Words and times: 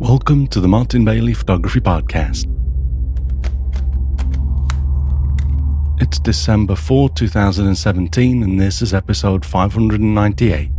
Welcome 0.00 0.46
to 0.46 0.60
the 0.60 0.66
Martin 0.66 1.04
Bailey 1.04 1.34
Photography 1.34 1.78
Podcast. 1.78 2.46
It's 6.00 6.18
December 6.18 6.74
4, 6.74 7.10
2017, 7.10 8.42
and 8.42 8.58
this 8.58 8.80
is 8.80 8.94
episode 8.94 9.44
598. 9.44 10.70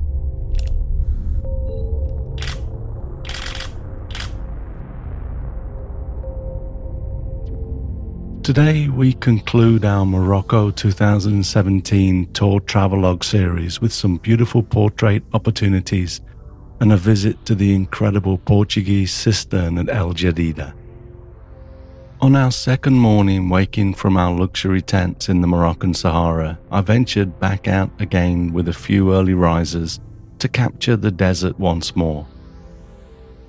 Today, 8.42 8.88
we 8.88 9.13
conclude 9.13 9.85
our 9.85 10.03
Morocco 10.03 10.72
2017 10.72 12.33
tour 12.33 12.60
travelogue 12.62 13.24
series 13.24 13.79
with 13.79 13.94
some 13.94 14.17
beautiful 14.17 14.63
portrait 14.63 15.22
opportunities 15.33 16.22
and 16.82 16.91
a 16.91 16.98
visit 16.98 17.45
to 17.45 17.54
the 17.54 17.76
incredible 17.76 18.40
Portuguese 18.40 19.13
cistern 19.13 19.77
at 19.77 19.88
El 19.88 20.13
Jadida. 20.13 20.73
On 22.22 22.35
our 22.35 22.52
second 22.52 22.95
morning 22.95 23.49
waking 23.49 23.94
from 23.94 24.17
our 24.17 24.34
luxury 24.34 24.81
tents 24.81 25.30
in 25.30 25.41
the 25.41 25.48
Moroccan 25.48 25.94
Sahara, 25.94 26.58
I 26.72 26.81
ventured 26.81 27.39
back 27.39 27.67
out 27.67 27.91
again 27.99 28.52
with 28.52 28.67
a 28.67 28.73
few 28.73 29.13
early 29.13 29.36
risers 29.36 29.99
to 30.39 30.49
capture 30.49 30.98
the 30.98 31.12
desert 31.12 31.59
once 31.59 31.95
more. 31.95 32.25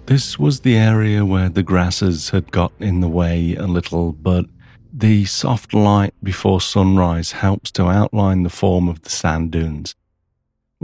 This 0.05 0.39
was 0.39 0.61
the 0.61 0.77
area 0.77 1.25
where 1.25 1.49
the 1.49 1.63
grasses 1.63 2.29
had 2.31 2.53
got 2.53 2.73
in 2.81 3.01
the 3.01 3.09
way 3.09 3.55
a 3.55 3.67
little, 3.67 4.13
but 4.13 4.45
the 4.93 5.25
soft 5.25 5.73
light 5.73 6.13
before 6.23 6.61
sunrise 6.61 7.33
helps 7.33 7.71
to 7.73 7.85
outline 7.85 8.43
the 8.43 8.51
form 8.51 8.89
of 8.89 9.01
the 9.03 9.11
sand 9.11 9.53
dunes. 9.53 9.95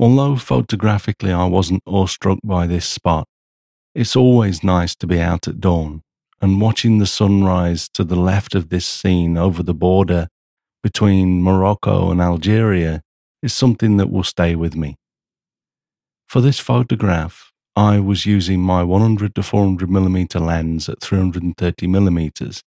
Although 0.01 0.37
photographically 0.37 1.33
I 1.33 1.47
wasn't 1.47 1.83
awestruck 1.85 2.39
by 2.45 2.69
this 2.69 2.87
spot, 2.87 3.27
it's 3.97 4.15
always 4.15 4.63
nice 4.63 4.95
to 4.95 5.09
be 5.09 5.21
out 5.21 5.49
at 5.49 5.59
dawn 5.59 6.03
and 6.41 6.61
watching 6.61 6.99
the 6.99 7.07
sunrise 7.07 7.89
to 7.95 8.05
the 8.05 8.15
left 8.15 8.55
of 8.55 8.69
this 8.69 8.87
scene 8.87 9.37
over 9.37 9.61
the 9.61 9.75
border 9.75 10.29
between 10.85 11.43
Morocco 11.43 12.13
and 12.13 12.21
Algeria 12.21 13.03
is 13.43 13.53
something 13.53 13.97
that 13.97 14.09
will 14.09 14.23
stay 14.23 14.55
with 14.55 14.77
me. 14.77 14.95
For 16.29 16.41
this 16.41 16.61
photograph, 16.61 17.51
I 17.75 17.99
was 17.99 18.25
using 18.25 18.61
my 18.61 18.85
100 18.85 19.35
to 19.35 19.43
400 19.43 19.91
millimeter 19.91 20.39
lens 20.39 20.89
at 20.89 21.01
330 21.01 21.89
millimeters 21.89 22.63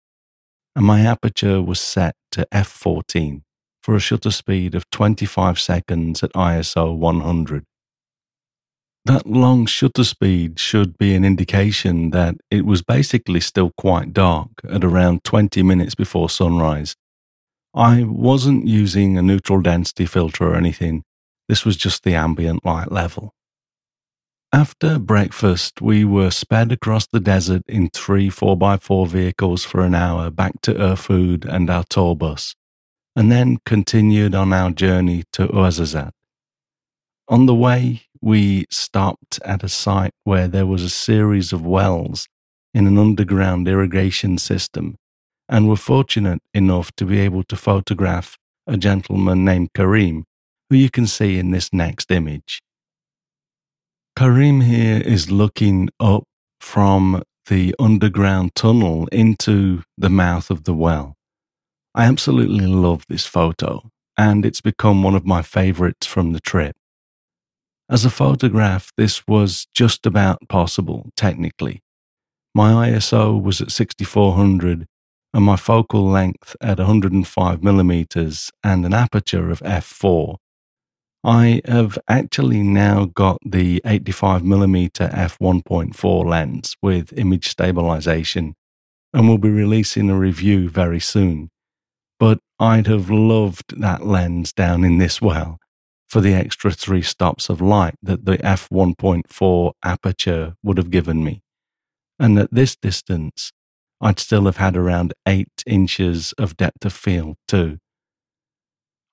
and 0.77 0.85
my 0.85 1.01
aperture 1.01 1.61
was 1.61 1.81
set 1.81 2.15
to 2.31 2.47
f14 2.53 3.41
for 3.87 3.95
a 3.95 4.01
shutter 4.01 4.31
speed 4.31 4.75
of 4.75 4.89
25 4.89 5.57
seconds 5.57 6.21
at 6.21 6.33
ISO 6.33 6.93
100. 6.93 7.63
That 9.05 9.25
long 9.25 9.65
shutter 9.65 10.03
speed 10.03 10.59
should 10.59 10.97
be 10.97 11.15
an 11.15 11.23
indication 11.23 12.09
that 12.09 12.35
it 12.51 12.65
was 12.65 12.81
basically 12.81 13.39
still 13.39 13.71
quite 13.77 14.11
dark 14.11 14.49
at 14.69 14.83
around 14.83 15.23
20 15.23 15.63
minutes 15.63 15.95
before 15.95 16.29
sunrise. 16.29 16.97
I 17.73 18.03
wasn't 18.03 18.67
using 18.67 19.17
a 19.17 19.21
neutral 19.21 19.61
density 19.61 20.05
filter 20.05 20.49
or 20.49 20.55
anything, 20.55 21.03
this 21.47 21.63
was 21.63 21.77
just 21.77 22.03
the 22.03 22.13
ambient 22.13 22.65
light 22.65 22.91
level. 22.91 23.33
After 24.51 24.99
breakfast, 24.99 25.81
we 25.81 26.03
were 26.03 26.31
sped 26.31 26.73
across 26.73 27.07
the 27.07 27.21
desert 27.21 27.61
in 27.69 27.89
three 27.91 28.29
4x4 28.29 29.07
vehicles 29.07 29.63
for 29.63 29.79
an 29.79 29.95
hour 29.95 30.29
back 30.29 30.59
to 30.63 30.73
Erfoud 30.73 31.45
and 31.45 31.69
our 31.69 31.85
tour 31.89 32.17
bus, 32.17 32.53
and 33.17 33.31
then 33.31 33.57
continued 33.65 34.35
on 34.35 34.53
our 34.53 34.69
journey 34.69 35.23
to 35.33 35.47
Ouarzazate. 35.47 36.11
On 37.27 37.47
the 37.47 37.55
way, 37.55 38.03
we 38.21 38.67
stopped 38.69 39.39
at 39.43 39.63
a 39.63 39.69
site 39.69 40.13
where 40.23 40.47
there 40.47 40.67
was 40.67 40.83
a 40.83 40.89
series 40.89 41.51
of 41.51 41.65
wells 41.65 42.27
in 42.75 42.85
an 42.85 42.99
underground 42.99 43.67
irrigation 43.67 44.37
system, 44.37 44.97
and 45.49 45.67
were 45.67 45.75
fortunate 45.75 46.43
enough 46.53 46.91
to 46.95 47.05
be 47.05 47.19
able 47.19 47.41
to 47.45 47.55
photograph 47.55 48.37
a 48.67 48.77
gentleman 48.77 49.43
named 49.43 49.73
Karim, 49.73 50.23
who 50.69 50.75
you 50.75 50.91
can 50.91 51.07
see 51.07 51.39
in 51.39 51.49
this 51.49 51.73
next 51.73 52.11
image. 52.11 52.61
Karim 54.15 54.61
here 54.61 55.01
is 55.01 55.31
looking 55.31 55.89
up 55.99 56.23
from 56.61 57.23
the 57.47 57.73
underground 57.79 58.53
tunnel 58.53 59.07
into 59.11 59.81
the 59.97 60.09
mouth 60.09 60.51
of 60.51 60.65
the 60.65 60.73
well. 60.75 61.16
I 61.97 62.03
absolutely 62.03 62.67
love 62.67 63.05
this 63.09 63.25
photo, 63.25 63.89
and 64.15 64.45
it's 64.45 64.61
become 64.61 65.01
one 65.01 65.15
of 65.15 65.25
my 65.25 65.41
favorites 65.41 66.05
from 66.05 66.31
the 66.31 66.39
trip. 66.39 66.75
As 67.89 68.05
a 68.05 68.11
photograph, 68.11 68.91
this 68.97 69.27
was 69.27 69.65
just 69.73 70.05
about 70.05 70.47
possible, 70.47 71.09
technically. 71.15 71.81
My 72.53 72.87
ISO 72.87 73.41
was 73.41 73.61
at 73.61 73.71
6400 73.71 74.85
and 75.33 75.43
my 75.43 75.55
focal 75.55 76.07
length 76.07 76.55
at 76.61 76.77
105 76.77 77.63
millimeters 77.63 78.51
and 78.63 78.85
an 78.85 78.93
aperture 78.93 79.49
of 79.49 79.61
f4, 79.61 80.37
I 81.23 81.61
have 81.65 81.97
actually 82.07 82.61
now 82.61 83.05
got 83.05 83.39
the 83.43 83.81
85mm 83.83 84.91
f1.4 84.91 86.25
lens 86.25 86.75
with 86.79 87.11
image 87.17 87.49
stabilization 87.49 88.53
and 89.15 89.27
will 89.27 89.39
be 89.39 89.49
releasing 89.49 90.11
a 90.11 90.17
review 90.17 90.69
very 90.69 90.99
soon. 90.99 91.49
But 92.19 92.39
I'd 92.59 92.87
have 92.87 93.09
loved 93.09 93.79
that 93.79 94.05
lens 94.05 94.51
down 94.53 94.83
in 94.83 94.97
this 94.97 95.21
well 95.21 95.59
for 96.07 96.21
the 96.21 96.33
extra 96.33 96.71
three 96.71 97.01
stops 97.01 97.49
of 97.49 97.61
light 97.61 97.95
that 98.01 98.25
the 98.25 98.37
f1.4 98.37 99.73
aperture 99.83 100.55
would 100.63 100.77
have 100.77 100.89
given 100.89 101.23
me. 101.23 101.41
And 102.17 102.39
at 102.39 102.51
this 102.51 102.75
distance, 102.75 103.51
I'd 104.01 104.19
still 104.19 104.45
have 104.45 104.57
had 104.57 104.75
around 104.75 105.13
eight 105.27 105.63
inches 105.65 106.33
of 106.37 106.57
depth 106.57 106.85
of 106.85 106.93
field 106.93 107.35
too. 107.47 107.79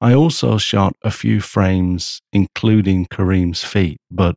I 0.01 0.15
also 0.15 0.59
shot 0.59 0.95
a 1.03 1.11
few 1.11 1.41
frames, 1.41 2.21
including 2.33 3.07
Karim's 3.07 3.65
feet, 3.65 3.99
but 4.11 4.37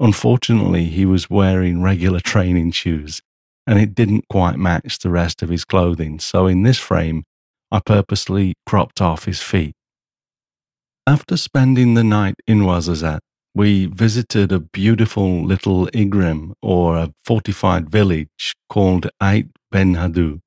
unfortunately, 0.00 0.86
he 0.86 1.06
was 1.06 1.30
wearing 1.30 1.82
regular 1.82 2.20
training 2.20 2.72
shoes 2.72 3.20
and 3.66 3.78
it 3.78 3.94
didn't 3.94 4.28
quite 4.28 4.56
match 4.56 4.98
the 4.98 5.10
rest 5.10 5.42
of 5.42 5.48
his 5.48 5.64
clothing. 5.64 6.18
So, 6.18 6.46
in 6.46 6.62
this 6.62 6.78
frame, 6.78 7.24
I 7.74 7.80
purposely 7.80 8.54
cropped 8.64 9.00
off 9.00 9.24
his 9.24 9.42
feet. 9.42 9.74
After 11.08 11.36
spending 11.36 11.94
the 11.94 12.04
night 12.04 12.36
in 12.46 12.60
Ouarzazate, 12.60 13.18
we 13.52 13.86
visited 13.86 14.52
a 14.52 14.60
beautiful 14.60 15.44
little 15.44 15.88
igrim 15.88 16.52
or 16.62 16.96
a 16.96 17.12
fortified 17.24 17.90
village 17.90 18.54
called 18.68 19.08
Ait 19.20 19.48
Ben 19.72 19.96
Haddou. 19.96 20.38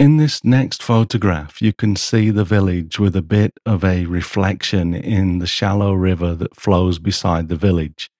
In 0.00 0.16
this 0.16 0.42
next 0.42 0.82
photograph, 0.82 1.62
you 1.62 1.72
can 1.72 1.94
see 1.94 2.30
the 2.30 2.42
village 2.42 2.98
with 2.98 3.14
a 3.14 3.22
bit 3.22 3.52
of 3.64 3.84
a 3.84 4.06
reflection 4.06 4.92
in 4.92 5.38
the 5.38 5.46
shallow 5.46 5.92
river 5.92 6.34
that 6.34 6.56
flows 6.56 6.98
beside 6.98 7.48
the 7.48 7.54
village. 7.54 8.10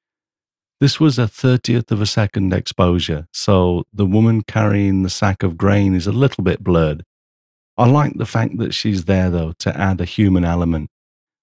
This 0.78 1.00
was 1.00 1.19
a 1.19 1.26
30th 1.26 1.91
of 1.91 2.00
a 2.00 2.06
second 2.06 2.53
exposure, 2.53 3.26
so 3.32 3.82
the 3.92 4.06
woman 4.06 4.42
carrying 4.42 5.03
the 5.03 5.10
sack 5.10 5.42
of 5.42 5.56
grain 5.56 5.97
is 5.97 6.06
a 6.06 6.12
little 6.12 6.44
bit 6.44 6.62
blurred. 6.62 7.03
I 7.76 7.88
like 7.88 8.14
the 8.16 8.26
fact 8.26 8.58
that 8.58 8.72
she's 8.72 9.04
there, 9.04 9.30
though, 9.30 9.52
to 9.58 9.76
add 9.76 10.00
a 10.00 10.04
human 10.04 10.44
element, 10.44 10.90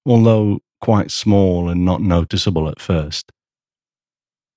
although 0.05 0.59
quite 0.79 1.11
small 1.11 1.69
and 1.69 1.85
not 1.85 2.01
noticeable 2.01 2.69
at 2.69 2.79
first. 2.79 3.31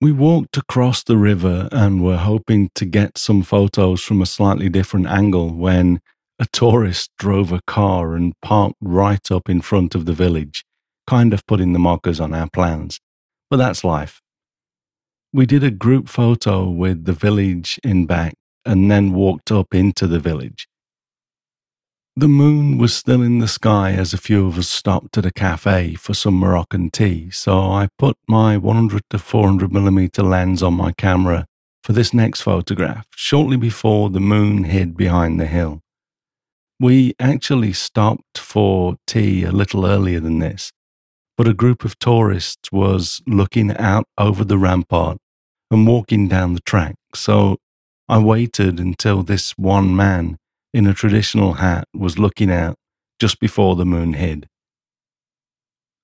We 0.01 0.13
walked 0.13 0.57
across 0.57 1.03
the 1.03 1.17
river 1.17 1.69
and 1.73 2.03
were 2.03 2.17
hoping 2.17 2.71
to 2.75 2.85
get 2.85 3.19
some 3.19 3.43
photos 3.43 4.03
from 4.03 4.23
a 4.23 4.27
slightly 4.27 4.69
different 4.69 5.07
angle 5.07 5.55
when 5.55 6.01
a 6.39 6.47
tourist 6.53 7.11
drove 7.19 7.53
a 7.53 7.63
car 7.67 8.15
and 8.15 8.35
parked 8.43 8.77
right 8.81 9.31
up 9.31 9.49
in 9.49 9.61
front 9.61 9.95
of 9.95 10.05
the 10.05 10.13
village, 10.13 10.65
kind 11.07 11.33
of 11.33 11.47
putting 11.47 11.73
the 11.73 11.79
mockers 11.79 12.21
on 12.21 12.35
our 12.35 12.49
plans. 12.51 13.01
But 13.51 13.59
that's 13.59 13.85
life. 13.85 14.21
We 15.33 15.47
did 15.47 15.65
a 15.65 15.71
group 15.71 16.09
photo 16.09 16.69
with 16.69 17.05
the 17.05 17.13
village 17.13 17.81
in 17.83 18.07
back 18.07 18.35
and 18.65 18.91
then 18.91 19.13
walked 19.13 19.51
up 19.51 19.75
into 19.75 20.07
the 20.07 20.19
village. 20.19 20.69
The 22.17 22.29
moon 22.29 22.79
was 22.79 22.95
still 22.95 23.23
in 23.23 23.41
the 23.41 23.49
sky 23.49 23.91
as 23.91 24.15
a 24.15 24.19
few 24.19 24.47
of 24.47 24.57
us 24.57 24.69
stopped 24.69 25.19
at 25.19 25.27
a 25.27 25.33
cafe 25.33 25.95
for 25.95 26.15
some 26.15 26.35
Moroccan 26.35 26.91
tea, 26.91 27.29
so 27.31 27.59
I 27.59 27.89
put 27.99 28.17
my 28.29 28.57
100 28.57 29.03
to 29.11 29.19
400 29.19 29.73
millimeter 29.73 30.23
lens 30.23 30.63
on 30.63 30.75
my 30.75 30.93
camera 30.93 31.47
for 31.83 31.93
this 31.93 32.15
next 32.15 32.43
photograph 32.43 33.09
shortly 33.17 33.57
before 33.57 34.11
the 34.11 34.21
moon 34.21 34.63
hid 34.63 34.97
behind 34.97 35.41
the 35.41 35.47
hill. 35.47 35.81
We 36.79 37.15
actually 37.19 37.73
stopped 37.73 38.39
for 38.39 38.95
tea 39.09 39.43
a 39.43 39.51
little 39.51 39.85
earlier 39.85 40.21
than 40.21 40.39
this, 40.39 40.71
but 41.37 41.49
a 41.49 41.53
group 41.53 41.85
of 41.85 41.99
tourists 41.99 42.71
was 42.71 43.23
looking 43.27 43.77
out 43.77 44.07
over 44.17 44.45
the 44.45 44.57
rampart 44.57 45.19
and 45.69 45.85
walking 45.85 46.29
down 46.29 46.55
the 46.55 46.61
track, 46.61 46.95
so 47.13 47.57
I 48.09 48.19
waited 48.19 48.79
until 48.79 49.25
this 49.25 49.59
one 49.59 49.97
man 49.97 50.39
in 50.75 50.89
a 50.89 50.93
traditional 50.93 51.55
hat 51.55 51.87
was 51.95 52.19
looking 52.19 52.51
out 52.51 52.77
just 53.21 53.39
before 53.39 53.77
the 53.77 53.87
moon 53.87 54.15
hid. 54.15 54.49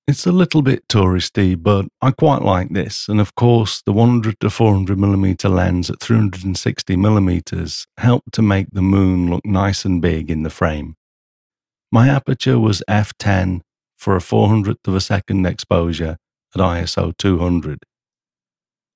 It's 0.07 0.27
a 0.27 0.33
little 0.33 0.63
bit 0.63 0.87
touristy, 0.89 1.61
but 1.61 1.87
I 2.01 2.13
quite 2.13 2.43
like 2.43 2.71
this. 2.71 3.09
And 3.09 3.21
of 3.21 3.35
course, 3.35 3.83
the 3.85 3.93
100 3.93 4.39
to 4.41 4.49
400 4.49 4.99
millimeter 4.99 5.49
lens 5.49 5.91
at 5.91 6.01
360 6.01 6.97
millimeters 6.97 7.87
helped 7.99 8.33
to 8.33 8.43
make 8.43 8.69
the 8.73 8.83
moon 8.83 9.29
look 9.29 9.45
nice 9.45 9.85
and 9.85 10.01
big 10.01 10.31
in 10.31 10.45
the 10.45 10.51
frame. 10.51 10.95
My 11.93 12.09
aperture 12.09 12.59
was 12.59 12.83
f10 12.89 13.63
for 13.97 14.17
a 14.17 14.21
400th 14.21 14.87
of 14.87 14.95
a 14.95 15.01
second 15.01 15.47
exposure 15.47 16.17
at 16.55 16.61
ISO 16.61 17.17
200. 17.17 17.81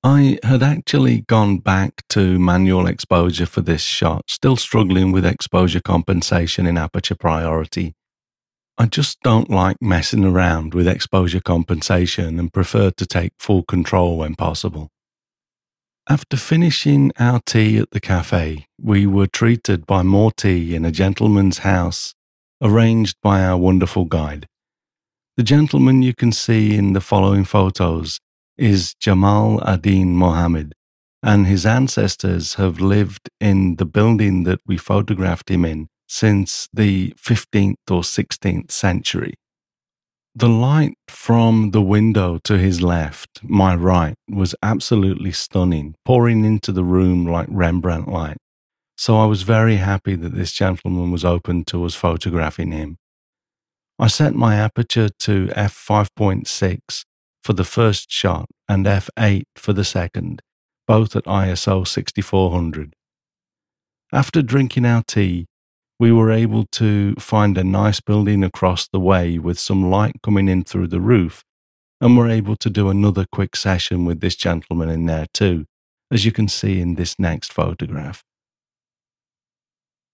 I 0.05 0.39
had 0.43 0.63
actually 0.63 1.21
gone 1.27 1.57
back 1.57 2.03
to 2.09 2.39
manual 2.39 2.87
exposure 2.87 3.47
for 3.47 3.61
this 3.61 3.81
shot, 3.81 4.23
still 4.29 4.55
struggling 4.55 5.11
with 5.11 5.25
exposure 5.25 5.81
compensation 5.81 6.65
in 6.65 6.77
aperture 6.77 7.15
priority 7.15 7.95
I 8.77 8.87
just 8.87 9.21
don't 9.21 9.49
like 9.49 9.77
messing 9.81 10.25
around 10.25 10.73
with 10.73 10.85
exposure 10.85 11.39
compensation 11.39 12.37
and 12.37 12.51
prefer 12.51 12.91
to 12.91 13.05
take 13.05 13.31
full 13.39 13.63
control 13.63 14.17
when 14.17 14.35
possible. 14.35 14.89
After 16.09 16.35
finishing 16.35 17.13
our 17.17 17.39
tea 17.45 17.77
at 17.77 17.91
the 17.91 18.01
cafe, 18.01 18.67
we 18.79 19.07
were 19.07 19.27
treated 19.27 19.85
by 19.85 20.03
more 20.03 20.29
tea 20.29 20.75
in 20.75 20.83
a 20.83 20.91
gentleman's 20.91 21.59
house 21.59 22.13
arranged 22.61 23.15
by 23.23 23.45
our 23.45 23.57
wonderful 23.57 24.03
guide. 24.03 24.45
The 25.37 25.43
gentleman 25.43 26.01
you 26.01 26.13
can 26.13 26.33
see 26.33 26.75
in 26.75 26.91
the 26.91 27.01
following 27.01 27.45
photos 27.45 28.19
is 28.57 28.95
Jamal 28.95 29.61
Adin 29.67 30.15
Mohammed, 30.15 30.73
and 31.21 31.47
his 31.47 31.65
ancestors 31.65 32.55
have 32.55 32.79
lived 32.79 33.29
in 33.39 33.75
the 33.75 33.85
building 33.85 34.43
that 34.43 34.59
we 34.65 34.77
photographed 34.77 35.49
him 35.49 35.65
in 35.65 35.87
since 36.07 36.67
the 36.73 37.13
15th 37.17 37.75
or 37.89 38.01
16th 38.01 38.71
century. 38.71 39.33
The 40.35 40.49
light 40.49 40.97
from 41.07 41.71
the 41.71 41.81
window 41.81 42.39
to 42.43 42.57
his 42.57 42.81
left, 42.81 43.39
my 43.41 43.73
right, 43.75 44.15
was 44.29 44.53
absolutely 44.61 45.31
stunning, 45.31 45.95
pouring 46.03 46.43
into 46.43 46.71
the 46.71 46.83
room 46.83 47.25
like 47.25 47.47
Rembrandt 47.49 48.09
light. 48.09 48.37
So 48.97 49.17
I 49.17 49.25
was 49.25 49.43
very 49.43 49.77
happy 49.77 50.15
that 50.15 50.35
this 50.35 50.51
gentleman 50.51 51.11
was 51.11 51.25
open 51.25 51.63
to 51.65 51.85
us 51.85 51.95
photographing 51.95 52.71
him. 52.71 52.97
I 53.97 54.07
set 54.07 54.35
my 54.35 54.55
aperture 54.55 55.09
to 55.19 55.47
f5.6 55.47 57.05
for 57.45 57.53
the 57.53 57.63
first 57.63 58.11
shot 58.11 58.47
and 58.67 58.87
f8 58.87 59.43
for 59.55 59.71
the 59.71 59.83
second, 59.83 60.41
both 60.87 61.15
at 61.15 61.25
ISO 61.25 61.87
6400. 61.87 62.95
After 64.11 64.41
drinking 64.41 64.85
our 64.85 65.03
tea, 65.03 65.45
we 65.99 66.11
were 66.11 66.31
able 66.31 66.65
to 66.71 67.13
find 67.19 67.55
a 67.55 67.63
nice 67.63 68.01
building 68.01 68.43
across 68.43 68.87
the 68.87 68.99
way 68.99 69.37
with 69.37 69.59
some 69.59 69.91
light 69.91 70.15
coming 70.23 70.49
in 70.49 70.63
through 70.63 70.87
the 70.87 70.99
roof, 70.99 71.43
and 72.01 72.17
were 72.17 72.27
able 72.27 72.55
to 72.55 72.69
do 72.71 72.89
another 72.89 73.27
quick 73.31 73.55
session 73.55 74.05
with 74.05 74.21
this 74.21 74.35
gentleman 74.35 74.89
in 74.89 75.05
there 75.05 75.27
too, 75.31 75.65
as 76.11 76.25
you 76.25 76.31
can 76.31 76.47
see 76.47 76.81
in 76.81 76.95
this 76.95 77.19
next 77.19 77.53
photograph. 77.53 78.23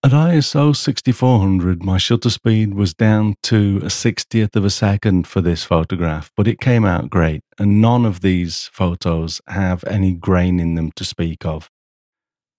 At 0.03 0.13
ISO 0.13 0.75
6400, 0.75 1.83
my 1.83 1.99
shutter 1.99 2.31
speed 2.31 2.73
was 2.73 2.95
down 2.95 3.35
to 3.43 3.77
a 3.83 3.87
60th 3.87 4.55
of 4.55 4.65
a 4.65 4.71
second 4.71 5.27
for 5.27 5.41
this 5.41 5.63
photograph, 5.63 6.31
but 6.35 6.47
it 6.47 6.59
came 6.59 6.83
out 6.83 7.11
great, 7.11 7.43
and 7.59 7.79
none 7.83 8.03
of 8.03 8.21
these 8.21 8.67
photos 8.73 9.41
have 9.45 9.83
any 9.83 10.15
grain 10.15 10.59
in 10.59 10.73
them 10.73 10.91
to 10.95 11.05
speak 11.05 11.45
of. 11.45 11.69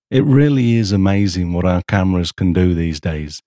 It 0.09 0.23
really 0.23 0.77
is 0.77 0.93
amazing 0.93 1.53
what 1.53 1.65
our 1.65 1.83
cameras 1.89 2.31
can 2.31 2.53
do 2.53 2.75
these 2.75 3.01
days. 3.01 3.41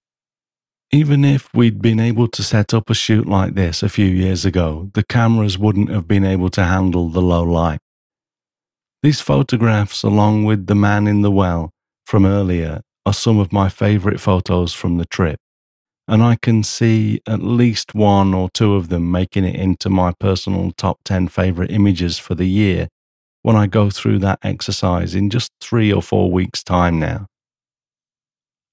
Even 0.91 1.23
if 1.23 1.47
we'd 1.53 1.81
been 1.81 2.01
able 2.01 2.27
to 2.27 2.43
set 2.43 2.73
up 2.73 2.89
a 2.89 2.93
shoot 2.93 3.25
like 3.25 3.53
this 3.53 3.81
a 3.81 3.87
few 3.87 4.07
years 4.07 4.43
ago, 4.43 4.91
the 4.93 5.05
cameras 5.05 5.57
wouldn't 5.57 5.89
have 5.89 6.05
been 6.05 6.25
able 6.25 6.49
to 6.49 6.65
handle 6.65 7.07
the 7.07 7.21
low 7.21 7.43
light. 7.43 7.79
These 9.01 9.21
photographs, 9.21 10.03
along 10.03 10.43
with 10.43 10.67
the 10.67 10.75
man 10.75 11.07
in 11.07 11.21
the 11.21 11.31
well 11.31 11.71
from 12.03 12.25
earlier, 12.25 12.81
are 13.05 13.13
some 13.13 13.37
of 13.39 13.53
my 13.53 13.69
favourite 13.69 14.19
photos 14.19 14.73
from 14.73 14.97
the 14.97 15.05
trip, 15.05 15.39
and 16.07 16.23
I 16.23 16.37
can 16.41 16.63
see 16.63 17.21
at 17.27 17.41
least 17.41 17.93
one 17.93 18.33
or 18.33 18.49
two 18.49 18.75
of 18.75 18.89
them 18.89 19.11
making 19.11 19.45
it 19.45 19.55
into 19.55 19.89
my 19.89 20.11
personal 20.19 20.71
top 20.71 20.99
10 21.05 21.27
favourite 21.27 21.71
images 21.71 22.17
for 22.17 22.35
the 22.35 22.47
year 22.47 22.87
when 23.43 23.55
I 23.55 23.67
go 23.67 23.89
through 23.89 24.19
that 24.19 24.39
exercise 24.41 25.13
in 25.13 25.29
just 25.29 25.51
three 25.61 25.93
or 25.93 26.01
four 26.01 26.31
weeks' 26.31 26.63
time 26.63 26.99
now. 26.99 27.27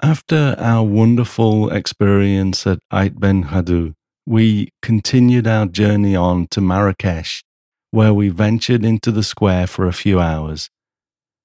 After 0.03 0.57
our 0.59 0.83
wonderful 0.83 1.71
experience 1.71 2.67
at 2.67 2.79
Ait 2.93 3.21
Ben 3.21 3.45
Haddou, 3.45 3.93
we 4.27 4.71
continued 4.81 5.47
our 5.47 5.67
journey 5.67 6.17
on 6.17 6.47
to 6.53 6.61
Marrakesh, 6.61 7.43
where 7.91 8.15
we 8.15 8.31
ventured 8.31 8.85
into 8.85 9.13
the 9.13 9.23
square 9.23 9.67
for 9.67 9.87
a 9.87 9.93
few 9.93 10.19
hours. 10.19 10.71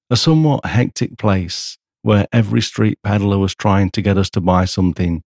A 0.09 0.15
somewhat 0.15 0.65
hectic 0.65 1.17
place 1.17 1.77
where 2.01 2.27
every 2.31 2.61
street 2.61 2.99
peddler 3.03 3.37
was 3.37 3.55
trying 3.55 3.89
to 3.91 4.01
get 4.01 4.17
us 4.17 4.29
to 4.31 4.41
buy 4.41 4.65
something, 4.65 5.23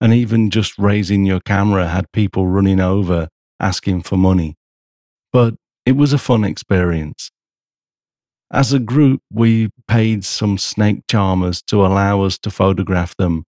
and 0.00 0.12
even 0.12 0.50
just 0.50 0.78
raising 0.78 1.24
your 1.24 1.40
camera 1.40 1.88
had 1.88 2.12
people 2.12 2.46
running 2.46 2.80
over 2.80 3.28
asking 3.60 4.02
for 4.02 4.16
money. 4.16 4.56
But 5.32 5.54
it 5.84 5.92
was 5.92 6.12
a 6.12 6.18
fun 6.18 6.44
experience. 6.44 7.30
As 8.50 8.72
a 8.72 8.78
group, 8.78 9.22
we 9.32 9.70
paid 9.88 10.24
some 10.24 10.58
snake 10.58 11.02
charmers 11.08 11.62
to 11.62 11.84
allow 11.84 12.22
us 12.22 12.38
to 12.38 12.50
photograph 12.50 13.16
them, 13.16 13.44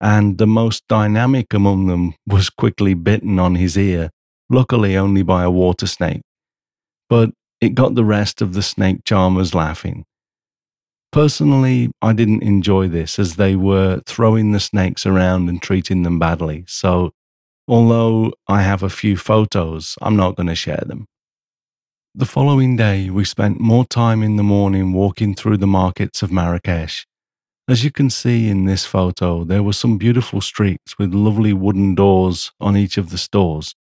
and 0.00 0.38
the 0.38 0.46
most 0.46 0.86
dynamic 0.88 1.54
among 1.54 1.86
them 1.86 2.14
was 2.26 2.50
quickly 2.50 2.94
bitten 2.94 3.38
on 3.38 3.54
his 3.54 3.78
ear, 3.78 4.10
luckily 4.50 4.96
only 4.96 5.22
by 5.22 5.44
a 5.44 5.50
water 5.50 5.86
snake. 5.86 6.20
But 7.08 7.30
it 7.60 7.74
got 7.74 7.94
the 7.94 8.04
rest 8.04 8.42
of 8.42 8.52
the 8.52 8.62
snake 8.62 9.04
charmers 9.04 9.54
laughing. 9.54 10.04
Personally, 11.14 11.92
I 12.02 12.12
didn't 12.12 12.42
enjoy 12.42 12.88
this 12.88 13.20
as 13.20 13.36
they 13.36 13.54
were 13.54 14.00
throwing 14.04 14.50
the 14.50 14.58
snakes 14.58 15.06
around 15.06 15.48
and 15.48 15.62
treating 15.62 16.02
them 16.02 16.18
badly, 16.18 16.64
so 16.66 17.12
although 17.68 18.32
I 18.48 18.62
have 18.62 18.82
a 18.82 18.90
few 18.90 19.16
photos, 19.16 19.96
I'm 20.02 20.16
not 20.16 20.34
going 20.34 20.48
to 20.48 20.56
share 20.56 20.82
them. 20.84 21.06
The 22.16 22.26
following 22.26 22.74
day, 22.74 23.10
we 23.10 23.24
spent 23.24 23.60
more 23.60 23.84
time 23.84 24.24
in 24.24 24.34
the 24.34 24.42
morning 24.42 24.92
walking 24.92 25.36
through 25.36 25.58
the 25.58 25.68
markets 25.68 26.20
of 26.20 26.32
Marrakesh. 26.32 27.06
As 27.68 27.84
you 27.84 27.92
can 27.92 28.10
see 28.10 28.48
in 28.48 28.64
this 28.64 28.84
photo, 28.84 29.44
there 29.44 29.62
were 29.62 29.72
some 29.72 29.98
beautiful 29.98 30.40
streets 30.40 30.98
with 30.98 31.14
lovely 31.14 31.52
wooden 31.52 31.94
doors 31.94 32.50
on 32.58 32.76
each 32.76 32.98
of 32.98 33.10
the 33.10 33.18
stores. 33.18 33.76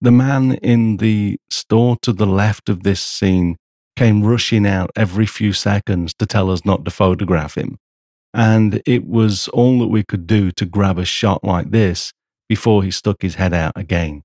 The 0.00 0.10
man 0.10 0.54
in 0.62 0.96
the 0.96 1.36
store 1.50 1.98
to 2.00 2.14
the 2.14 2.26
left 2.26 2.70
of 2.70 2.84
this 2.84 3.02
scene 3.02 3.58
came 3.96 4.22
rushing 4.22 4.66
out 4.66 4.90
every 4.96 5.26
few 5.26 5.52
seconds 5.52 6.14
to 6.14 6.26
tell 6.26 6.50
us 6.50 6.64
not 6.64 6.84
to 6.84 6.90
photograph 6.90 7.56
him. 7.56 7.78
And 8.32 8.82
it 8.84 9.06
was 9.06 9.48
all 9.48 9.78
that 9.80 9.88
we 9.88 10.02
could 10.02 10.26
do 10.26 10.50
to 10.52 10.66
grab 10.66 10.98
a 10.98 11.04
shot 11.04 11.44
like 11.44 11.70
this 11.70 12.12
before 12.48 12.82
he 12.82 12.90
stuck 12.90 13.22
his 13.22 13.36
head 13.36 13.54
out 13.54 13.72
again. 13.76 14.22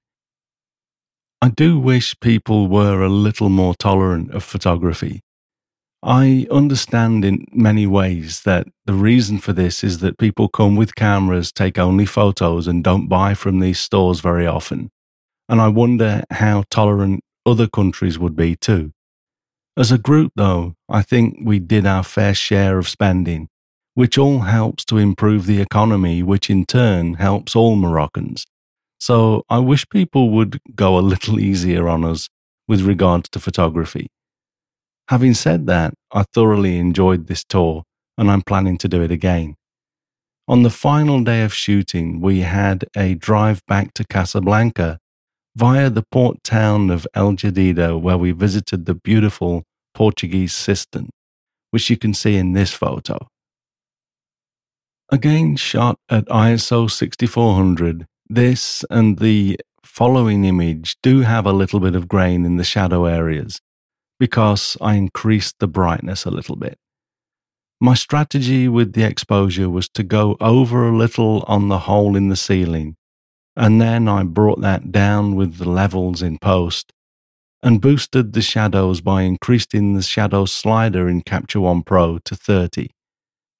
I 1.41 1.49
do 1.49 1.79
wish 1.79 2.19
people 2.19 2.67
were 2.67 3.01
a 3.01 3.09
little 3.09 3.49
more 3.49 3.75
tolerant 3.75 4.31
of 4.31 4.43
photography. 4.43 5.21
I 6.01 6.47
understand 6.49 7.23
in 7.23 7.45
many 7.51 7.85
ways 7.85 8.41
that 8.43 8.67
the 8.85 8.93
reason 8.93 9.37
for 9.37 9.53
this 9.53 9.83
is 9.83 9.99
that 9.99 10.17
people 10.17 10.47
come 10.47 10.75
with 10.75 10.95
cameras, 10.95 11.51
take 11.51 11.77
only 11.77 12.05
photos, 12.05 12.67
and 12.67 12.83
don't 12.83 13.07
buy 13.07 13.33
from 13.33 13.59
these 13.59 13.79
stores 13.79 14.21
very 14.21 14.47
often. 14.47 14.89
And 15.47 15.59
I 15.61 15.67
wonder 15.67 16.23
how 16.31 16.63
tolerant 16.69 17.23
other 17.45 17.67
countries 17.67 18.17
would 18.17 18.35
be 18.35 18.55
too. 18.55 18.91
As 19.77 19.91
a 19.91 19.97
group, 19.97 20.33
though, 20.35 20.75
I 20.89 21.01
think 21.01 21.39
we 21.43 21.59
did 21.59 21.85
our 21.85 22.03
fair 22.03 22.33
share 22.33 22.77
of 22.77 22.89
spending, 22.89 23.47
which 23.93 24.17
all 24.17 24.39
helps 24.39 24.83
to 24.85 24.97
improve 24.97 25.45
the 25.45 25.61
economy, 25.61 26.21
which 26.23 26.49
in 26.49 26.65
turn 26.65 27.15
helps 27.15 27.55
all 27.55 27.75
Moroccans. 27.75 28.45
So 28.99 29.43
I 29.49 29.59
wish 29.59 29.87
people 29.89 30.31
would 30.31 30.59
go 30.75 30.97
a 30.97 30.99
little 30.99 31.39
easier 31.39 31.87
on 31.87 32.03
us 32.03 32.27
with 32.67 32.81
regards 32.81 33.29
to 33.29 33.39
photography. 33.39 34.07
Having 35.07 35.33
said 35.35 35.67
that, 35.67 35.93
I 36.11 36.23
thoroughly 36.23 36.77
enjoyed 36.77 37.27
this 37.27 37.43
tour 37.43 37.83
and 38.17 38.29
I'm 38.29 38.41
planning 38.41 38.77
to 38.79 38.87
do 38.87 39.01
it 39.01 39.11
again. 39.11 39.55
On 40.47 40.63
the 40.63 40.69
final 40.69 41.23
day 41.23 41.43
of 41.43 41.53
shooting, 41.53 42.21
we 42.21 42.41
had 42.41 42.85
a 42.97 43.15
drive 43.15 43.65
back 43.67 43.93
to 43.93 44.03
Casablanca 44.03 44.99
via 45.55 45.89
the 45.89 46.03
port 46.11 46.43
town 46.43 46.89
of 46.89 47.07
El 47.13 47.33
Jadida, 47.33 47.99
where 47.99 48.17
we 48.17 48.31
visited 48.31 48.85
the 48.85 48.93
beautiful 48.93 49.63
Portuguese 49.93 50.53
cistern, 50.53 51.09
which 51.71 51.89
you 51.89 51.97
can 51.97 52.13
see 52.13 52.35
in 52.35 52.53
this 52.53 52.73
photo. 52.73 53.27
Again 55.11 55.55
shot 55.55 55.97
at 56.09 56.25
ISO 56.25 56.89
6400, 56.89 58.05
this 58.29 58.85
and 58.89 59.17
the 59.17 59.59
following 59.83 60.45
image 60.45 60.97
do 61.01 61.21
have 61.21 61.45
a 61.45 61.51
little 61.51 61.79
bit 61.79 61.95
of 61.95 62.07
grain 62.07 62.45
in 62.45 62.57
the 62.57 62.63
shadow 62.63 63.05
areas 63.05 63.59
because 64.19 64.77
I 64.79 64.95
increased 64.95 65.55
the 65.59 65.67
brightness 65.67 66.25
a 66.25 66.31
little 66.31 66.55
bit. 66.55 66.77
My 67.81 67.95
strategy 67.95 68.67
with 68.67 68.93
the 68.93 69.03
exposure 69.03 69.69
was 69.69 69.89
to 69.89 70.03
go 70.03 70.37
over 70.39 70.87
a 70.87 70.95
little 70.95 71.43
on 71.47 71.69
the 71.69 71.79
hole 71.79 72.15
in 72.15 72.29
the 72.29 72.35
ceiling 72.35 72.95
and 73.59 73.81
then 73.81 74.07
I 74.07 74.23
brought 74.23 74.61
that 74.61 74.89
down 74.89 75.35
with 75.35 75.57
the 75.57 75.69
levels 75.69 76.21
in 76.21 76.39
post 76.39 76.93
and 77.61 77.81
boosted 77.81 78.31
the 78.31 78.41
shadows 78.41 79.01
by 79.01 79.23
increasing 79.23 79.95
the 79.95 80.01
shadow 80.01 80.45
slider 80.45 81.09
in 81.09 81.21
Capture 81.21 81.59
One 81.59 81.83
Pro 81.83 82.19
to 82.19 82.35
30 82.37 82.87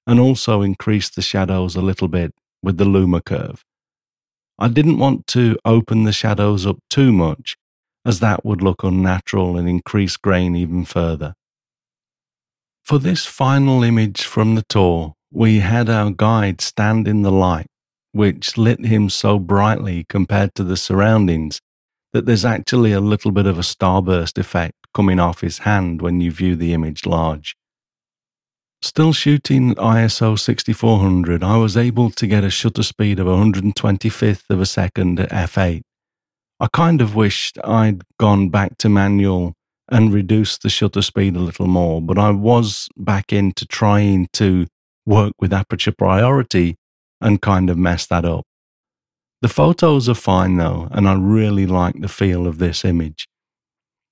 and 0.06 0.18
also 0.18 0.62
increased 0.62 1.16
the 1.16 1.22
shadows 1.22 1.76
a 1.76 1.82
little 1.82 2.08
bit 2.08 2.32
with 2.62 2.78
the 2.78 2.86
Luma 2.86 3.20
curve. 3.20 3.62
I 4.58 4.68
didn't 4.68 4.98
want 4.98 5.26
to 5.28 5.58
open 5.66 6.04
the 6.04 6.12
shadows 6.12 6.66
up 6.66 6.78
too 6.88 7.12
much 7.12 7.58
as 8.02 8.20
that 8.20 8.42
would 8.42 8.62
look 8.62 8.82
unnatural 8.82 9.58
and 9.58 9.68
increase 9.68 10.16
grain 10.16 10.56
even 10.56 10.86
further. 10.86 11.34
For 12.82 12.98
this 12.98 13.26
final 13.26 13.82
image 13.84 14.22
from 14.22 14.54
the 14.54 14.64
tour, 14.66 15.12
we 15.30 15.58
had 15.58 15.90
our 15.90 16.10
guide 16.10 16.62
stand 16.62 17.06
in 17.06 17.20
the 17.20 17.30
light, 17.30 17.69
which 18.12 18.56
lit 18.56 18.84
him 18.84 19.08
so 19.08 19.38
brightly 19.38 20.04
compared 20.08 20.54
to 20.54 20.64
the 20.64 20.76
surroundings 20.76 21.60
that 22.12 22.26
there's 22.26 22.44
actually 22.44 22.92
a 22.92 23.00
little 23.00 23.30
bit 23.30 23.46
of 23.46 23.58
a 23.58 23.62
starburst 23.62 24.36
effect 24.38 24.74
coming 24.92 25.20
off 25.20 25.40
his 25.40 25.58
hand 25.58 26.02
when 26.02 26.20
you 26.20 26.30
view 26.30 26.56
the 26.56 26.72
image 26.72 27.06
large. 27.06 27.56
Still 28.82 29.12
shooting 29.12 29.74
ISO 29.74 30.38
6400, 30.38 31.44
I 31.44 31.56
was 31.58 31.76
able 31.76 32.10
to 32.10 32.26
get 32.26 32.44
a 32.44 32.50
shutter 32.50 32.82
speed 32.82 33.20
of 33.20 33.26
125th 33.26 34.44
of 34.48 34.60
a 34.60 34.66
second 34.66 35.20
at 35.20 35.28
f8. 35.30 35.82
I 36.58 36.66
kind 36.72 37.00
of 37.00 37.14
wished 37.14 37.58
I'd 37.62 38.02
gone 38.18 38.48
back 38.48 38.78
to 38.78 38.88
manual 38.88 39.54
and 39.90 40.12
reduced 40.12 40.62
the 40.62 40.70
shutter 40.70 41.02
speed 41.02 41.36
a 41.36 41.40
little 41.40 41.66
more, 41.66 42.00
but 42.00 42.18
I 42.18 42.30
was 42.30 42.88
back 42.96 43.32
into 43.32 43.66
trying 43.66 44.28
to 44.34 44.66
work 45.04 45.34
with 45.40 45.52
aperture 45.52 45.92
priority 45.92 46.76
and 47.20 47.42
kind 47.42 47.70
of 47.70 47.78
messed 47.78 48.08
that 48.08 48.24
up. 48.24 48.44
The 49.42 49.48
photos 49.48 50.08
are 50.08 50.14
fine 50.14 50.56
though, 50.56 50.88
and 50.90 51.08
I 51.08 51.14
really 51.14 51.66
like 51.66 52.00
the 52.00 52.08
feel 52.08 52.46
of 52.46 52.58
this 52.58 52.84
image. 52.84 53.26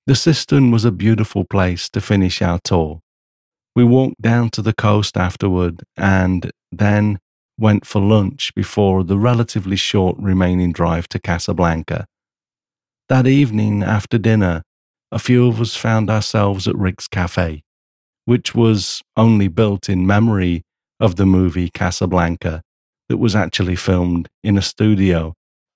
The 0.07 0.15
cistern 0.15 0.71
was 0.71 0.85
a 0.85 0.91
beautiful 0.91 1.45
place 1.45 1.87
to 1.89 2.01
finish 2.01 2.41
our 2.41 2.59
tour. 2.63 3.01
We 3.75 3.83
walked 3.83 4.21
down 4.21 4.49
to 4.51 4.63
the 4.63 4.73
coast 4.73 5.15
afterward 5.17 5.83
and 5.95 6.49
then 6.71 7.19
went 7.59 7.85
for 7.85 8.01
lunch 8.01 8.53
before 8.55 9.03
the 9.03 9.19
relatively 9.19 9.75
short 9.75 10.15
remaining 10.17 10.71
drive 10.71 11.07
to 11.09 11.19
Casablanca. 11.19 12.07
That 13.07 13.27
evening 13.27 13.83
after 13.83 14.17
dinner, 14.17 14.63
a 15.11 15.19
few 15.19 15.47
of 15.47 15.61
us 15.61 15.75
found 15.75 16.09
ourselves 16.09 16.67
at 16.67 16.75
Rick's 16.75 17.07
Cafe, 17.07 17.61
which 18.25 18.55
was 18.55 19.01
only 19.15 19.47
built 19.47 19.89
in 19.89 20.07
memory 20.07 20.63
of 20.99 21.17
the 21.17 21.25
movie 21.25 21.69
Casablanca 21.69 22.63
that 23.09 23.17
was 23.17 23.35
actually 23.35 23.75
filmed 23.75 24.29
in 24.43 24.57
a 24.57 24.61
studio 24.61 25.33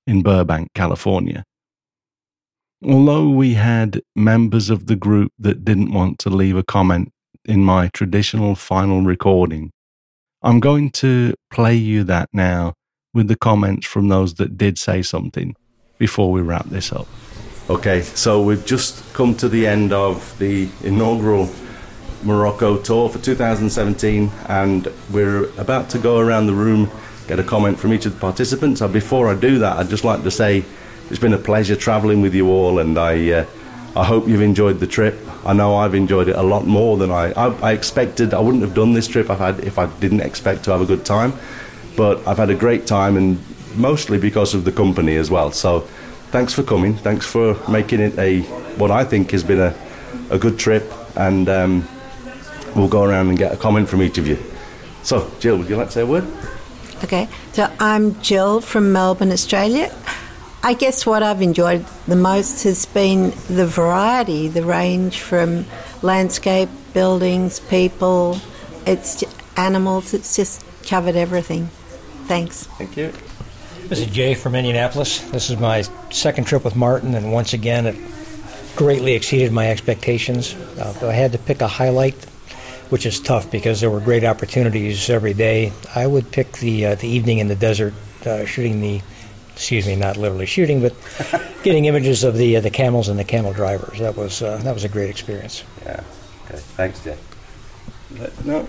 in 0.07 0.21
Burbank, 0.21 0.69
California. 0.73 1.43
Although 2.85 3.29
we 3.29 3.53
had 3.53 4.01
members 4.15 4.69
of 4.69 4.87
the 4.87 4.95
group 4.95 5.31
that 5.39 5.65
didn't 5.65 5.93
want 5.93 6.19
to 6.19 6.29
leave 6.29 6.57
a 6.57 6.63
comment 6.63 7.11
in 7.45 7.61
my 7.61 7.89
traditional 7.89 8.55
final 8.55 9.01
recording, 9.01 9.71
I'm 10.41 10.59
going 10.59 10.91
to 10.91 11.33
play 11.49 11.75
you 11.75 12.03
that 12.05 12.29
now 12.33 12.73
with 13.13 13.27
the 13.27 13.37
comments 13.37 13.87
from 13.87 14.09
those 14.09 14.33
that 14.35 14.57
did 14.57 14.77
say 14.77 15.01
something 15.01 15.55
before 15.97 16.31
we 16.31 16.41
wrap 16.41 16.65
this 16.65 16.91
up. 16.91 17.07
Okay, 17.69 18.01
so 18.01 18.41
we've 18.41 18.65
just 18.65 19.13
come 19.13 19.35
to 19.35 19.47
the 19.47 19.65
end 19.65 19.93
of 19.93 20.37
the 20.37 20.67
inaugural 20.83 21.49
Morocco 22.23 22.77
tour 22.77 23.07
for 23.09 23.19
2017, 23.19 24.29
and 24.47 24.87
we're 25.11 25.45
about 25.57 25.89
to 25.91 25.97
go 25.97 26.19
around 26.19 26.47
the 26.47 26.53
room, 26.53 26.91
get 27.27 27.39
a 27.39 27.43
comment 27.43 27.79
from 27.79 27.93
each 27.93 28.05
of 28.05 28.13
the 28.13 28.19
participants. 28.19 28.81
And 28.81 28.91
before 28.91 29.29
I 29.29 29.35
do 29.35 29.59
that, 29.59 29.77
I'd 29.77 29.89
just 29.89 30.03
like 30.03 30.23
to 30.23 30.31
say 30.31 30.63
it's 31.09 31.19
been 31.19 31.33
a 31.33 31.37
pleasure 31.37 31.75
travelling 31.75 32.21
with 32.21 32.33
you 32.33 32.49
all, 32.49 32.79
and 32.79 32.97
I, 32.97 33.31
uh, 33.31 33.45
I 33.95 34.03
hope 34.03 34.27
you've 34.27 34.41
enjoyed 34.41 34.79
the 34.79 34.87
trip. 34.87 35.15
I 35.45 35.53
know 35.53 35.75
I've 35.75 35.95
enjoyed 35.95 36.29
it 36.29 36.35
a 36.35 36.41
lot 36.41 36.65
more 36.65 36.97
than 36.97 37.11
I, 37.11 37.31
I, 37.33 37.47
I 37.69 37.71
expected. 37.73 38.33
I 38.33 38.39
wouldn't 38.39 38.63
have 38.63 38.73
done 38.73 38.93
this 38.93 39.07
trip 39.07 39.29
if, 39.29 39.41
I'd, 39.41 39.59
if 39.59 39.77
I 39.77 39.85
didn't 39.99 40.21
expect 40.21 40.63
to 40.65 40.71
have 40.71 40.81
a 40.81 40.85
good 40.85 41.05
time, 41.05 41.33
but 41.95 42.25
I've 42.27 42.37
had 42.37 42.49
a 42.49 42.55
great 42.55 42.87
time, 42.87 43.17
and 43.17 43.39
mostly 43.75 44.17
because 44.17 44.53
of 44.53 44.63
the 44.65 44.71
company 44.71 45.15
as 45.15 45.29
well. 45.29 45.51
So 45.51 45.81
thanks 46.31 46.53
for 46.53 46.63
coming. 46.63 46.95
Thanks 46.95 47.25
for 47.25 47.57
making 47.69 47.99
it 47.99 48.17
a 48.17 48.41
what 48.77 48.89
I 48.91 49.03
think 49.03 49.31
has 49.31 49.43
been 49.43 49.59
a, 49.59 49.75
a 50.29 50.39
good 50.39 50.57
trip, 50.57 50.91
and 51.15 51.47
um, 51.49 51.87
we'll 52.75 52.87
go 52.87 53.03
around 53.03 53.29
and 53.29 53.37
get 53.37 53.53
a 53.53 53.57
comment 53.57 53.89
from 53.89 54.01
each 54.01 54.17
of 54.17 54.27
you. 54.27 54.37
So, 55.03 55.29
Jill, 55.39 55.57
would 55.57 55.69
you 55.69 55.75
like 55.75 55.87
to 55.87 55.93
say 55.93 56.01
a 56.01 56.05
word? 56.05 56.25
Okay, 57.03 57.27
so 57.51 57.69
I'm 57.81 58.19
Jill 58.21 58.61
from 58.61 58.93
Melbourne, 58.93 59.33
Australia. 59.33 59.93
I 60.63 60.73
guess 60.73 61.05
what 61.05 61.21
I've 61.21 61.41
enjoyed 61.41 61.85
the 62.07 62.15
most 62.15 62.63
has 62.63 62.85
been 62.85 63.31
the 63.49 63.67
variety, 63.67 64.47
the 64.47 64.63
range 64.63 65.19
from 65.19 65.65
landscape, 66.01 66.69
buildings, 66.93 67.59
people, 67.59 68.39
it's 68.85 69.21
animals, 69.57 70.13
it's 70.13 70.37
just 70.37 70.65
covered 70.87 71.17
everything. 71.17 71.65
Thanks. 72.27 72.67
Thank 72.77 72.95
you. 72.95 73.11
This 73.89 73.99
is 73.99 74.07
Jay 74.07 74.33
from 74.33 74.55
Indianapolis. 74.55 75.19
This 75.29 75.49
is 75.49 75.59
my 75.59 75.81
second 76.09 76.45
trip 76.45 76.63
with 76.63 76.77
Martin, 76.77 77.15
and 77.15 77.33
once 77.33 77.51
again, 77.51 77.85
it 77.85 77.97
greatly 78.77 79.13
exceeded 79.13 79.51
my 79.51 79.69
expectations. 79.69 80.55
Uh, 80.79 80.97
I 81.03 81.11
had 81.11 81.33
to 81.33 81.37
pick 81.37 81.59
a 81.59 81.67
highlight, 81.67 82.15
which 82.89 83.05
is 83.05 83.19
tough 83.19 83.51
because 83.51 83.81
there 83.81 83.89
were 83.89 83.99
great 83.99 84.23
opportunities 84.23 85.09
every 85.09 85.33
day. 85.33 85.71
I 85.95 86.07
would 86.07 86.31
pick 86.31 86.53
the 86.57 86.87
uh, 86.87 86.95
the 86.95 87.07
evening 87.07 87.39
in 87.39 87.47
the 87.47 87.55
desert, 87.55 87.93
uh, 88.25 88.45
shooting 88.45 88.81
the, 88.81 89.01
excuse 89.53 89.87
me, 89.87 89.95
not 89.95 90.17
literally 90.17 90.45
shooting, 90.45 90.81
but 90.81 90.93
getting 91.63 91.85
images 91.85 92.23
of 92.23 92.37
the 92.37 92.57
uh, 92.57 92.61
the 92.61 92.69
camels 92.69 93.09
and 93.09 93.17
the 93.17 93.23
camel 93.23 93.53
drivers. 93.53 93.99
That 93.99 94.15
was 94.15 94.41
uh, 94.41 94.57
that 94.57 94.73
was 94.73 94.83
a 94.83 94.89
great 94.89 95.09
experience. 95.09 95.63
Yeah. 95.83 96.03
Okay. 96.45 96.57
Thanks, 96.57 97.03
Jay. 97.03 97.17
No. 98.43 98.67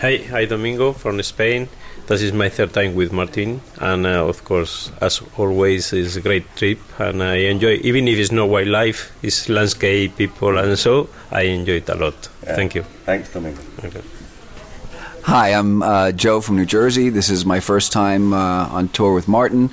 Hi, 0.00 0.18
hi, 0.18 0.44
Domingo 0.44 0.92
from 0.92 1.20
Spain. 1.22 1.68
This 2.06 2.22
is 2.22 2.32
my 2.32 2.48
third 2.48 2.72
time 2.72 2.94
with 2.94 3.12
Martin, 3.12 3.60
and 3.78 4.06
uh, 4.06 4.26
of 4.26 4.44
course, 4.44 4.90
as 5.00 5.20
always, 5.36 5.92
it's 5.92 6.16
a 6.16 6.20
great 6.20 6.44
trip, 6.56 6.78
and 6.98 7.22
I 7.22 7.34
enjoy. 7.52 7.74
Even 7.82 8.08
if 8.08 8.18
it's 8.18 8.32
not 8.32 8.48
wildlife, 8.48 9.12
it's 9.22 9.48
landscape, 9.48 10.16
people, 10.16 10.56
and 10.56 10.78
so 10.78 11.08
I 11.30 11.42
enjoy 11.42 11.76
it 11.76 11.88
a 11.90 11.94
lot. 11.94 12.28
Yeah. 12.42 12.56
Thank 12.56 12.74
you. 12.74 12.82
Thanks, 13.04 13.32
Domingo. 13.32 13.60
Okay. 13.84 14.00
Hi, 15.24 15.52
I'm 15.52 15.82
uh, 15.82 16.12
Joe 16.12 16.40
from 16.40 16.56
New 16.56 16.64
Jersey. 16.64 17.10
This 17.10 17.28
is 17.28 17.44
my 17.44 17.60
first 17.60 17.92
time 17.92 18.32
uh, 18.32 18.68
on 18.68 18.88
tour 18.88 19.12
with 19.12 19.28
Martin. 19.28 19.68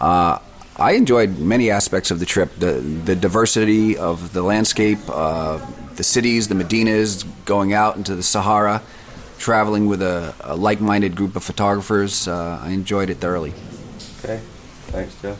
Uh, 0.00 0.40
I 0.76 0.92
enjoyed 0.92 1.38
many 1.38 1.70
aspects 1.70 2.10
of 2.10 2.18
the 2.18 2.26
trip 2.26 2.50
the, 2.58 2.72
the 2.72 3.14
diversity 3.14 3.96
of 3.96 4.32
the 4.32 4.42
landscape, 4.42 4.98
uh, 5.08 5.64
the 5.94 6.04
cities, 6.04 6.48
the 6.48 6.56
Medinas, 6.56 7.24
going 7.44 7.72
out 7.72 7.96
into 7.96 8.16
the 8.16 8.22
Sahara 8.22 8.82
traveling 9.38 9.86
with 9.86 10.02
a, 10.02 10.34
a 10.40 10.56
like-minded 10.56 11.16
group 11.16 11.36
of 11.36 11.44
photographers. 11.44 12.28
Uh, 12.28 12.60
I 12.62 12.70
enjoyed 12.70 13.10
it 13.10 13.18
thoroughly. 13.18 13.54
Okay, 14.24 14.40
thanks, 14.88 15.20
Joe. 15.22 15.36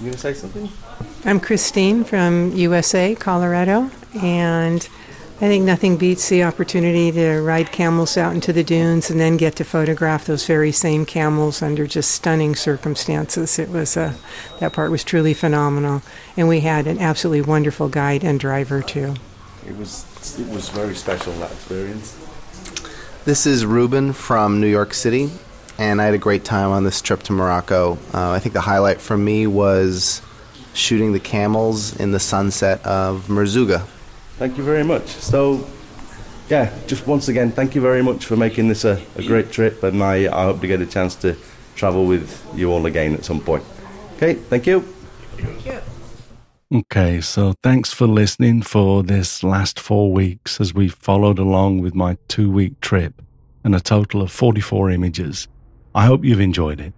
You 0.00 0.06
gonna 0.06 0.18
say 0.18 0.34
something? 0.34 0.68
I'm 1.24 1.40
Christine 1.40 2.04
from 2.04 2.52
USA, 2.52 3.14
Colorado, 3.14 3.90
and 4.14 4.86
I 5.36 5.48
think 5.48 5.64
nothing 5.64 5.96
beats 5.96 6.28
the 6.28 6.44
opportunity 6.44 7.12
to 7.12 7.40
ride 7.40 7.70
camels 7.70 8.16
out 8.16 8.34
into 8.34 8.52
the 8.52 8.64
dunes 8.64 9.10
and 9.10 9.20
then 9.20 9.36
get 9.36 9.56
to 9.56 9.64
photograph 9.64 10.24
those 10.24 10.46
very 10.46 10.72
same 10.72 11.04
camels 11.04 11.62
under 11.62 11.86
just 11.86 12.10
stunning 12.10 12.56
circumstances. 12.56 13.58
It 13.58 13.68
was 13.68 13.96
uh, 13.96 14.14
that 14.60 14.72
part 14.72 14.90
was 14.90 15.04
truly 15.04 15.34
phenomenal, 15.34 16.02
and 16.38 16.48
we 16.48 16.60
had 16.60 16.86
an 16.86 16.98
absolutely 16.98 17.42
wonderful 17.42 17.88
guide 17.88 18.24
and 18.24 18.40
driver 18.40 18.82
too. 18.82 19.14
It 19.66 19.76
was 19.76 20.04
it 20.38 20.48
was 20.48 20.68
very 20.70 20.94
special 20.94 21.32
that 21.34 21.52
experience. 21.52 22.25
This 23.26 23.44
is 23.44 23.66
Ruben 23.66 24.12
from 24.12 24.60
New 24.60 24.68
York 24.68 24.94
City, 24.94 25.32
and 25.78 26.00
I 26.00 26.04
had 26.04 26.14
a 26.14 26.18
great 26.18 26.44
time 26.44 26.70
on 26.70 26.84
this 26.84 27.02
trip 27.02 27.24
to 27.24 27.32
Morocco. 27.32 27.98
Uh, 28.14 28.30
I 28.30 28.38
think 28.38 28.52
the 28.52 28.60
highlight 28.60 29.00
for 29.00 29.16
me 29.16 29.48
was 29.48 30.22
shooting 30.74 31.12
the 31.12 31.18
camels 31.18 31.96
in 31.96 32.12
the 32.12 32.20
sunset 32.20 32.86
of 32.86 33.26
Merzouga. 33.26 33.84
Thank 34.38 34.56
you 34.56 34.62
very 34.62 34.84
much. 34.84 35.08
So, 35.08 35.66
yeah, 36.48 36.72
just 36.86 37.08
once 37.08 37.26
again, 37.26 37.50
thank 37.50 37.74
you 37.74 37.80
very 37.80 38.00
much 38.00 38.24
for 38.24 38.36
making 38.36 38.68
this 38.68 38.84
a, 38.84 39.02
a 39.16 39.24
great 39.24 39.50
trip, 39.50 39.82
and 39.82 40.04
I, 40.04 40.26
I 40.32 40.44
hope 40.44 40.60
to 40.60 40.68
get 40.68 40.80
a 40.80 40.86
chance 40.86 41.16
to 41.16 41.36
travel 41.74 42.06
with 42.06 42.46
you 42.54 42.70
all 42.70 42.86
again 42.86 43.12
at 43.14 43.24
some 43.24 43.40
point. 43.40 43.64
Okay, 44.18 44.34
thank 44.34 44.68
you. 44.68 44.82
Thank 45.36 45.66
you. 45.66 45.95
Okay, 46.74 47.20
so 47.20 47.54
thanks 47.62 47.92
for 47.92 48.08
listening 48.08 48.60
for 48.60 49.04
this 49.04 49.44
last 49.44 49.78
four 49.78 50.12
weeks 50.12 50.60
as 50.60 50.74
we 50.74 50.88
followed 50.88 51.38
along 51.38 51.80
with 51.80 51.94
my 51.94 52.18
two 52.26 52.50
week 52.50 52.80
trip 52.80 53.22
and 53.62 53.72
a 53.72 53.78
total 53.78 54.20
of 54.20 54.32
44 54.32 54.90
images. 54.90 55.46
I 55.94 56.06
hope 56.06 56.24
you've 56.24 56.40
enjoyed 56.40 56.80
it. 56.80 56.92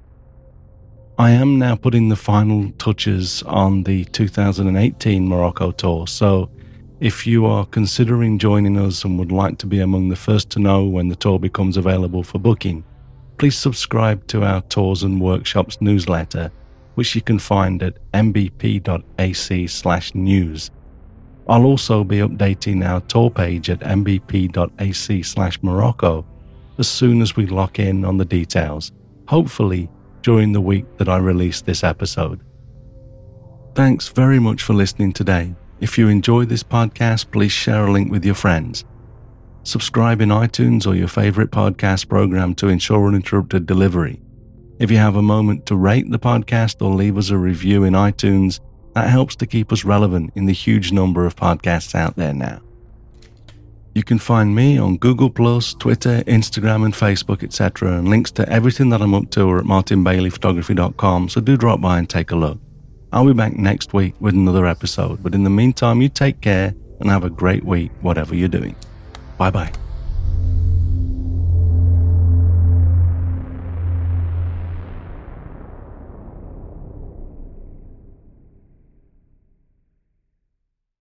I 1.19 1.33
am 1.33 1.59
now 1.59 1.77
putting 1.77 2.09
the 2.09 2.17
final 2.17 2.71
touches 2.79 3.43
on 3.43 3.83
the 3.83 4.07
2018 4.07 5.29
Morocco 5.29 5.71
tour, 5.73 6.07
so 6.07 6.49
if 7.01 7.27
you 7.27 7.45
are 7.45 7.67
considering 7.67 8.39
joining 8.39 8.79
us 8.79 9.05
and 9.05 9.19
would 9.19 9.33
like 9.33 9.59
to 9.59 9.67
be 9.67 9.81
among 9.81 10.09
the 10.09 10.17
first 10.17 10.49
to 10.51 10.61
know 10.61 10.87
when 10.87 11.09
the 11.09 11.17
tour 11.17 11.39
becomes 11.39 11.77
available 11.77 12.23
for 12.23 12.39
booking, 12.39 12.85
please 13.37 13.59
subscribe 13.59 14.27
to 14.29 14.45
our 14.45 14.63
Tours 14.63 15.03
and 15.03 15.21
Workshops 15.21 15.79
newsletter 15.83 16.51
which 16.99 17.15
you 17.15 17.23
can 17.23 17.39
find 17.39 17.81
at 17.81 17.97
mbp.ac/news. 18.13 18.61
I'll 21.49 21.65
also 21.65 22.03
be 22.03 22.17
updating 22.17 22.85
our 22.85 23.01
tour 23.03 23.31
page 23.31 23.71
at 23.71 23.79
mbp.ac/morocco 23.81 26.27
as 26.77 26.89
soon 26.89 27.23
as 27.23 27.37
we 27.37 27.47
lock 27.47 27.79
in 27.79 28.05
on 28.05 28.17
the 28.17 28.25
details, 28.25 28.91
hopefully 29.29 29.89
during 30.23 30.53
the 30.53 30.61
week 30.61 30.87
that 30.97 31.09
I 31.09 31.19
release 31.19 31.61
this 31.61 31.85
episode. 31.85 32.41
Thanks 33.77 34.09
very 34.09 34.41
much 34.41 34.65
for 34.65 34.75
listening 34.75 35.13
today. 35.13 35.55
If 35.79 35.99
you 35.99 36.09
enjoyed 36.09 36.49
this 36.49 36.65
podcast, 36.65 37.31
please 37.31 37.53
share 37.53 37.87
a 37.87 37.93
link 37.93 38.11
with 38.11 38.25
your 38.25 38.35
friends. 38.35 38.85
Subscribe 39.63 40.21
in 40.21 40.31
iTunes 40.31 40.85
or 40.85 40.97
your 40.97 41.07
favorite 41.07 41.53
podcast 41.53 42.09
program 42.09 42.57
to 42.57 42.67
ensure 42.67 43.07
uninterrupted 43.07 43.67
delivery. 43.67 44.21
If 44.79 44.93
you 44.93 44.99
have 44.99 45.17
a 45.17 45.23
moment 45.23 45.67
to 45.67 45.77
rate 45.77 46.09
the 46.09 46.19
podcast 46.21 46.81
or 46.81 46.95
leave 46.95 47.19
us 47.19 47.31
a 47.31 47.37
review 47.37 47.83
in 47.83 47.95
iTunes, 47.95 48.61
that 48.95 49.09
helps 49.09 49.35
to 49.37 49.47
keep 49.47 49.73
us 49.73 49.85
relevant 49.85 50.33
in 50.37 50.47
the 50.47 50.53
huge 50.53 50.93
number 50.93 51.27
of 51.27 51.35
podcasts 51.35 51.95
out 51.95 52.17
there 52.17 52.33
now. 52.33 52.61
You 53.95 54.05
can 54.05 54.21
find 54.21 54.55
me 54.55 54.79
on 54.79 54.97
Google, 54.97 55.31
Twitter, 55.31 56.23
Instagram, 56.29 56.85
and 56.85 56.95
Facebook, 56.95 57.43
etc., 57.43 57.99
and 57.99 58.09
links 58.09 58.31
to 58.33 58.49
everything 58.49 58.91
that 58.91 59.03
I'm 59.03 59.15
up 59.15 59.31
to 59.31 59.51
are 59.51 59.59
at 59.59 59.65
martinbaileyphotography.com, 59.65 61.29
so 61.29 61.41
do 61.41 61.57
drop 61.57 61.81
by 61.81 61.99
and 61.99 62.09
take 62.09 62.31
a 62.31 62.37
look. 62.37 62.61
I'll 63.13 63.27
be 63.27 63.33
back 63.33 63.57
next 63.57 63.93
week 63.93 64.15
with 64.21 64.35
another 64.35 64.67
episode, 64.67 65.23
but 65.23 65.35
in 65.35 65.43
the 65.43 65.51
meantime, 65.51 66.01
you 66.01 66.09
take 66.09 66.41
care 66.41 66.75
and 67.01 67.11
have 67.11 67.25
a 67.25 67.31
great 67.31 67.65
week, 67.65 67.91
whatever 68.01 68.37
you're 68.37 68.49
doing. 68.49 68.77
Bye 69.39 69.51
bye. 69.51 69.73